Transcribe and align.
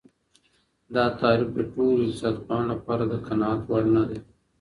دا 0.93 1.05
تعريف 1.19 1.49
د 1.55 1.59
ټولو 1.73 2.01
اقتصاد 2.05 2.35
پوهانو 2.45 2.69
لپاره 2.73 3.03
د 3.07 3.13
قناعت 3.27 3.61
وړ 3.69 3.83
نه 3.95 4.03
دی. 4.09 4.19